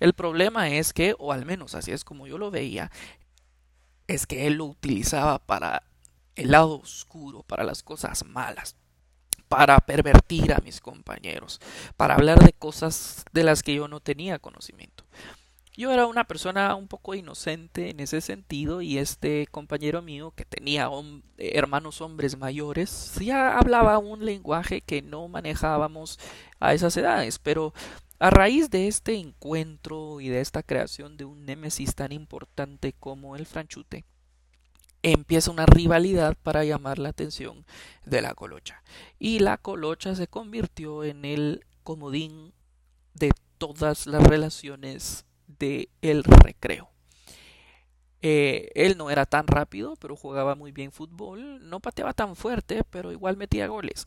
El 0.00 0.14
problema 0.14 0.68
es 0.68 0.92
que, 0.92 1.14
o 1.18 1.32
al 1.32 1.44
menos 1.46 1.74
así 1.74 1.92
es 1.92 2.04
como 2.04 2.26
yo 2.26 2.38
lo 2.38 2.50
veía, 2.50 2.90
es 4.08 4.26
que 4.26 4.46
él 4.46 4.54
lo 4.54 4.64
utilizaba 4.64 5.38
para 5.38 5.84
el 6.34 6.50
lado 6.50 6.80
oscuro, 6.80 7.42
para 7.42 7.64
las 7.64 7.82
cosas 7.82 8.24
malas, 8.24 8.76
para 9.48 9.78
pervertir 9.78 10.52
a 10.52 10.60
mis 10.64 10.80
compañeros, 10.80 11.60
para 11.96 12.14
hablar 12.14 12.38
de 12.40 12.52
cosas 12.52 13.24
de 13.32 13.44
las 13.44 13.62
que 13.62 13.74
yo 13.74 13.86
no 13.86 14.00
tenía 14.00 14.38
conocimiento. 14.38 15.04
Yo 15.74 15.90
era 15.90 16.06
una 16.06 16.24
persona 16.24 16.74
un 16.74 16.86
poco 16.86 17.14
inocente 17.14 17.88
en 17.88 18.00
ese 18.00 18.20
sentido 18.20 18.82
y 18.82 18.98
este 18.98 19.46
compañero 19.46 20.02
mío 20.02 20.34
que 20.36 20.44
tenía 20.44 20.90
hermanos 21.38 22.02
hombres 22.02 22.36
mayores 22.36 23.14
ya 23.18 23.56
hablaba 23.56 23.96
un 23.96 24.24
lenguaje 24.26 24.82
que 24.82 25.00
no 25.00 25.28
manejábamos 25.28 26.18
a 26.60 26.74
esas 26.74 26.94
edades, 26.98 27.38
pero 27.38 27.72
a 28.18 28.28
raíz 28.28 28.68
de 28.68 28.86
este 28.86 29.14
encuentro 29.16 30.20
y 30.20 30.28
de 30.28 30.42
esta 30.42 30.62
creación 30.62 31.16
de 31.16 31.24
un 31.24 31.46
némesis 31.46 31.94
tan 31.94 32.12
importante 32.12 32.92
como 32.92 33.34
el 33.34 33.46
franchute, 33.46 34.04
empieza 35.02 35.50
una 35.50 35.66
rivalidad 35.66 36.36
para 36.42 36.64
llamar 36.64 36.98
la 36.98 37.08
atención 37.08 37.64
de 38.04 38.20
la 38.20 38.34
colocha. 38.34 38.82
Y 39.18 39.38
la 39.38 39.56
colocha 39.56 40.14
se 40.14 40.28
convirtió 40.28 41.02
en 41.02 41.24
el 41.24 41.64
comodín 41.82 42.52
de 43.14 43.32
todas 43.58 44.06
las 44.06 44.22
relaciones 44.22 45.24
de 45.62 45.88
el 46.02 46.24
recreo. 46.24 46.90
Eh, 48.20 48.70
él 48.74 48.96
no 48.98 49.10
era 49.10 49.26
tan 49.26 49.46
rápido, 49.46 49.94
pero 49.96 50.16
jugaba 50.16 50.56
muy 50.56 50.72
bien 50.72 50.90
fútbol. 50.90 51.68
No 51.68 51.78
pateaba 51.78 52.12
tan 52.12 52.34
fuerte, 52.34 52.82
pero 52.90 53.12
igual 53.12 53.36
metía 53.36 53.68
goles. 53.68 54.04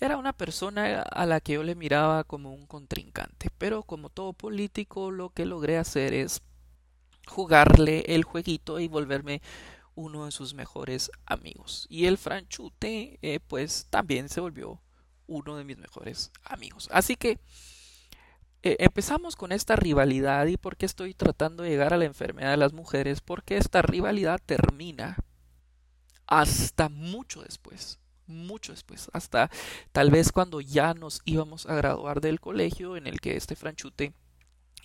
Era 0.00 0.16
una 0.16 0.32
persona 0.32 1.02
a 1.02 1.26
la 1.26 1.40
que 1.40 1.54
yo 1.54 1.62
le 1.62 1.76
miraba 1.76 2.24
como 2.24 2.52
un 2.52 2.66
contrincante, 2.66 3.50
pero 3.56 3.84
como 3.84 4.08
todo 4.08 4.32
político 4.32 5.10
lo 5.12 5.30
que 5.30 5.44
logré 5.44 5.78
hacer 5.78 6.12
es 6.12 6.42
jugarle 7.26 8.00
el 8.08 8.24
jueguito 8.24 8.80
y 8.80 8.88
volverme 8.88 9.42
uno 9.94 10.24
de 10.24 10.32
sus 10.32 10.54
mejores 10.54 11.12
amigos. 11.26 11.86
Y 11.88 12.06
el 12.06 12.18
franchute 12.18 13.18
eh, 13.22 13.38
pues 13.46 13.86
también 13.90 14.28
se 14.28 14.40
volvió 14.40 14.80
uno 15.28 15.56
de 15.56 15.64
mis 15.64 15.78
mejores 15.78 16.32
amigos. 16.42 16.88
Así 16.90 17.14
que 17.14 17.38
eh, 18.62 18.76
empezamos 18.80 19.36
con 19.36 19.52
esta 19.52 19.74
rivalidad 19.76 20.46
y 20.46 20.56
por 20.56 20.76
qué 20.76 20.86
estoy 20.86 21.14
tratando 21.14 21.62
de 21.62 21.70
llegar 21.70 21.94
a 21.94 21.98
la 21.98 22.04
enfermedad 22.04 22.50
de 22.50 22.56
las 22.58 22.72
mujeres, 22.72 23.20
porque 23.20 23.56
esta 23.56 23.80
rivalidad 23.82 24.40
termina 24.44 25.16
hasta 26.26 26.88
mucho 26.88 27.42
después, 27.42 27.98
mucho 28.26 28.72
después, 28.72 29.10
hasta 29.12 29.50
tal 29.92 30.10
vez 30.10 30.30
cuando 30.30 30.60
ya 30.60 30.94
nos 30.94 31.22
íbamos 31.24 31.66
a 31.66 31.74
graduar 31.74 32.20
del 32.20 32.38
colegio 32.38 32.96
en 32.96 33.06
el 33.06 33.20
que 33.20 33.36
este 33.36 33.56
franchute 33.56 34.12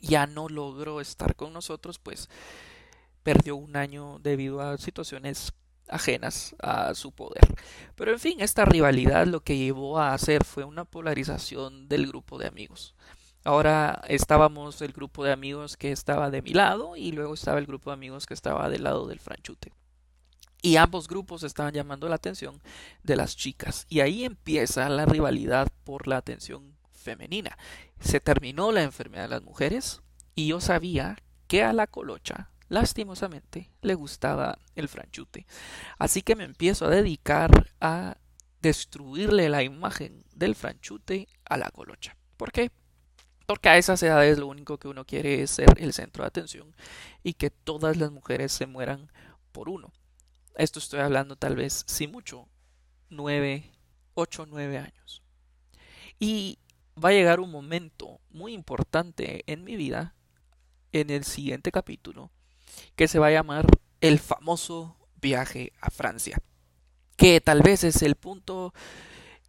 ya 0.01 0.25
no 0.25 0.47
logró 0.47 1.01
estar 1.01 1.35
con 1.35 1.51
nosotros, 1.51 1.99
pues 1.99 2.29
perdió 3.23 3.55
un 3.55 3.75
año 3.75 4.19
debido 4.19 4.61
a 4.61 4.77
situaciones 4.77 5.53
ajenas 5.87 6.55
a 6.59 6.93
su 6.95 7.11
poder. 7.11 7.43
Pero 7.95 8.11
en 8.11 8.19
fin, 8.19 8.41
esta 8.41 8.65
rivalidad 8.65 9.27
lo 9.27 9.41
que 9.41 9.57
llevó 9.57 9.99
a 9.99 10.13
hacer 10.13 10.43
fue 10.43 10.63
una 10.63 10.85
polarización 10.85 11.87
del 11.87 12.07
grupo 12.07 12.37
de 12.37 12.47
amigos. 12.47 12.95
Ahora 13.45 14.01
estábamos 14.07 14.81
el 14.81 14.91
grupo 14.91 15.23
de 15.23 15.31
amigos 15.31 15.77
que 15.77 15.91
estaba 15.91 16.31
de 16.31 16.41
mi 16.41 16.49
lado 16.49 16.95
y 16.95 17.11
luego 17.11 17.35
estaba 17.35 17.59
el 17.59 17.67
grupo 17.67 17.91
de 17.91 17.93
amigos 17.93 18.25
que 18.25 18.33
estaba 18.33 18.69
del 18.69 18.83
lado 18.83 19.05
del 19.05 19.19
franchute. 19.19 19.71
Y 20.63 20.77
ambos 20.77 21.07
grupos 21.07 21.43
estaban 21.43 21.71
llamando 21.71 22.09
la 22.09 22.15
atención 22.15 22.59
de 23.03 23.15
las 23.15 23.37
chicas. 23.37 23.85
Y 23.87 23.99
ahí 23.99 24.25
empieza 24.25 24.89
la 24.89 25.05
rivalidad 25.05 25.67
por 25.83 26.07
la 26.07 26.17
atención 26.17 26.75
femenina. 26.91 27.55
Se 27.99 28.19
terminó 28.19 28.71
la 28.71 28.81
enfermedad 28.81 29.25
de 29.25 29.35
las 29.35 29.43
mujeres 29.43 30.01
y 30.33 30.47
yo 30.47 30.59
sabía 30.59 31.15
que 31.45 31.61
a 31.61 31.71
la 31.71 31.85
colocha 31.85 32.49
lastimosamente 32.67 33.69
le 33.83 33.93
gustaba 33.93 34.57
el 34.73 34.87
franchute. 34.87 35.45
Así 35.99 36.23
que 36.23 36.35
me 36.35 36.45
empiezo 36.45 36.85
a 36.85 36.89
dedicar 36.89 37.69
a 37.79 38.17
destruirle 38.59 39.49
la 39.49 39.61
imagen 39.61 40.25
del 40.33 40.55
franchute 40.55 41.27
a 41.45 41.57
la 41.57 41.69
colocha. 41.69 42.17
¿Por 42.37 42.51
qué? 42.51 42.71
Porque 43.45 43.69
a 43.69 43.77
esas 43.77 44.01
edades 44.01 44.37
lo 44.39 44.47
único 44.47 44.77
que 44.77 44.87
uno 44.87 45.05
quiere 45.05 45.41
es 45.41 45.51
ser 45.51 45.67
el 45.77 45.93
centro 45.93 46.23
de 46.23 46.27
atención 46.27 46.75
y 47.23 47.33
que 47.33 47.49
todas 47.49 47.97
las 47.97 48.11
mujeres 48.11 48.51
se 48.51 48.65
mueran 48.65 49.11
por 49.51 49.69
uno. 49.69 49.93
Esto 50.55 50.79
estoy 50.79 51.01
hablando 51.01 51.35
tal 51.35 51.55
vez, 51.55 51.83
si 51.87 52.07
mucho, 52.07 52.47
nueve, 53.09 53.71
ocho, 54.13 54.45
nueve 54.45 54.77
años. 54.77 55.21
Y 56.19 56.59
va 57.03 57.09
a 57.09 57.13
llegar 57.13 57.39
un 57.39 57.51
momento 57.51 58.19
muy 58.29 58.53
importante 58.53 59.43
en 59.51 59.63
mi 59.63 59.75
vida, 59.75 60.15
en 60.91 61.09
el 61.09 61.25
siguiente 61.25 61.71
capítulo, 61.71 62.31
que 62.95 63.07
se 63.07 63.19
va 63.19 63.27
a 63.27 63.31
llamar 63.31 63.65
el 64.01 64.19
famoso 64.19 64.95
viaje 65.21 65.73
a 65.81 65.89
Francia, 65.89 66.41
que 67.17 67.41
tal 67.41 67.61
vez 67.61 67.83
es 67.83 68.01
el 68.01 68.15
punto 68.15 68.73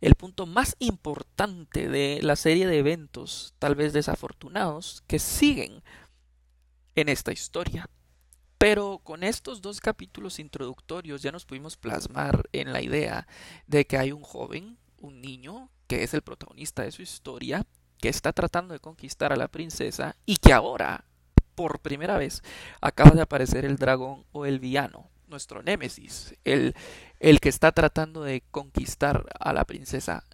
el 0.01 0.15
punto 0.15 0.47
más 0.47 0.77
importante 0.79 1.89
de 1.89 2.21
la 2.23 2.37
serie 2.37 2.67
de 2.67 2.79
eventos, 2.79 3.55
tal 3.59 3.75
vez 3.75 3.93
desafortunados, 3.93 5.03
que 5.07 5.19
siguen 5.19 5.83
en 6.95 7.09
esta 7.09 7.33
historia. 7.33 7.89
Pero 8.59 9.01
con 9.03 9.23
estos 9.23 9.61
dos 9.61 9.81
capítulos 9.81 10.39
introductorios 10.39 11.23
ya 11.23 11.33
nos 11.33 11.45
pudimos 11.45 11.77
plasmar 11.77 12.49
en 12.53 12.73
la 12.73 12.83
idea 12.83 13.27
de 13.67 13.87
que 13.87 13.99
hay 13.99 14.13
un 14.13 14.23
joven, 14.23 14.79
un 14.99 15.21
niño, 15.21 15.71
que 15.87 16.03
es 16.03 16.15
el 16.15 16.23
protagonista 16.23 16.83
de 16.83 16.93
su 16.93 17.03
historia, 17.03 17.67
que 17.99 18.09
está 18.09 18.33
tratando 18.33 18.75
de 18.75 18.81
conquistar 18.81 19.33
a 19.33 19.37
la 19.37 19.49
princesa 19.49 20.17
y 20.25 20.39
que 20.39 20.53
ahora 20.53 21.05
por 21.55 21.81
primera 21.81 22.19
vez 22.19 22.43
acaba 22.81 23.11
de 23.11 23.23
aparecer 23.23 23.65
el 23.65 23.77
dragón 23.77 24.25
o 24.33 24.47
el 24.47 24.61
villano, 24.61 25.09
nuestro 25.29 25.63
némesis, 25.63 26.35
el, 26.45 26.75
el 27.21 27.41
que 27.41 27.49
está 27.49 27.73
tratando 27.73 28.23
de 28.23 28.43
conquistar 28.51 29.25
a 29.39 29.53
la 29.53 29.65
princesa, 29.65 30.25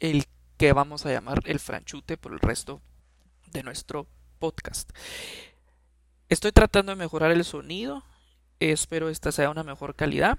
el 0.00 0.26
que 0.56 0.72
vamos 0.72 1.06
a 1.06 1.12
llamar 1.12 1.40
el 1.44 1.58
franchute 1.58 2.16
por 2.16 2.32
el 2.32 2.40
resto 2.40 2.80
de 3.52 3.62
nuestro 3.62 4.06
podcast. 4.38 4.90
Estoy 6.28 6.52
tratando 6.52 6.92
de 6.92 6.96
mejorar 6.96 7.30
el 7.30 7.44
sonido, 7.44 8.04
espero 8.60 9.08
esta 9.08 9.32
sea 9.32 9.50
una 9.50 9.64
mejor 9.64 9.94
calidad 9.94 10.38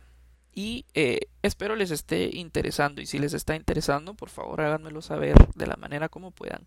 y 0.53 0.85
eh, 0.93 1.19
espero 1.41 1.75
les 1.75 1.91
esté 1.91 2.35
interesando 2.35 3.01
y 3.01 3.05
si 3.05 3.17
les 3.19 3.33
está 3.33 3.55
interesando 3.55 4.15
por 4.15 4.29
favor 4.29 4.61
háganmelo 4.61 5.01
saber 5.01 5.35
de 5.55 5.67
la 5.67 5.77
manera 5.77 6.09
como 6.09 6.31
puedan 6.31 6.65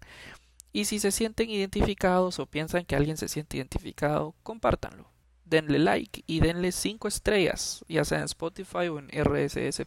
y 0.72 0.86
si 0.86 0.98
se 0.98 1.12
sienten 1.12 1.50
identificados 1.50 2.38
o 2.38 2.46
piensan 2.46 2.84
que 2.84 2.96
alguien 2.96 3.16
se 3.16 3.28
siente 3.28 3.58
identificado, 3.58 4.34
compártanlo. 4.42 5.10
Denle 5.52 5.78
like 5.78 6.24
y 6.26 6.40
denle 6.40 6.72
5 6.72 7.08
estrellas, 7.08 7.84
ya 7.86 8.06
sea 8.06 8.20
en 8.20 8.24
Spotify 8.24 8.88
o 8.88 8.98
en 8.98 9.10
RSS. 9.10 9.82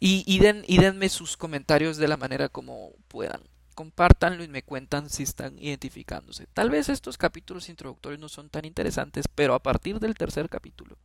Y, 0.00 0.24
y, 0.26 0.38
den, 0.38 0.62
denme 0.66 1.10
sus 1.10 1.36
comentarios 1.36 1.98
de 1.98 2.08
la 2.08 2.16
manera 2.16 2.48
como 2.48 2.92
puedan. 3.08 3.42
Compártanlo 3.74 4.42
y 4.42 4.48
me 4.48 4.62
cuentan 4.62 5.10
si 5.10 5.24
están 5.24 5.58
identificándose. 5.58 6.46
Tal 6.54 6.70
vez 6.70 6.88
estos 6.88 7.18
capítulos 7.18 7.68
introductorios 7.68 8.18
no 8.18 8.30
son 8.30 8.48
tan 8.48 8.64
interesantes, 8.64 9.28
pero 9.28 9.52
a 9.52 9.62
partir 9.62 10.00
del 10.00 10.14
tercer 10.14 10.48
capítulo, 10.48 10.96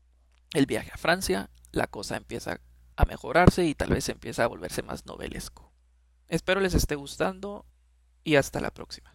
el 0.54 0.66
viaje 0.66 0.92
a 0.94 0.98
Francia, 0.98 1.50
la 1.74 1.88
cosa 1.88 2.16
empieza 2.16 2.62
a 2.96 3.04
mejorarse 3.04 3.66
y 3.66 3.76
tal 3.76 3.90
vez 3.90 4.08
empieza 4.08 4.46
a 4.46 4.48
volverse 4.48 4.82
más 4.82 5.06
novelesco. 5.06 5.74
Espero 6.30 6.62
les 6.62 6.74
esté 6.74 6.96
gustando 6.96 7.66
y 8.24 8.36
hasta 8.36 8.62
la 8.62 8.72
próxima. 8.72 9.14